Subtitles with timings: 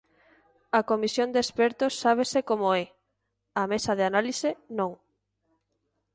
[0.79, 2.85] A comisión de expertos sábese como é;
[3.61, 4.91] a mesa de análise, non.